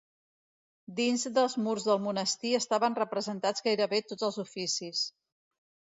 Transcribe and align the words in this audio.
Dins 0.99 1.25
dels 1.35 1.57
murs 1.67 1.85
del 1.89 2.01
monestir 2.07 2.55
estaven 2.61 2.97
representats 3.03 3.67
gairebé 3.69 4.03
tots 4.13 4.29
els 4.29 4.41
oficis. 4.49 5.05